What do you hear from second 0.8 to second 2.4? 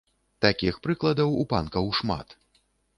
прыкладаў у панкаў шмат.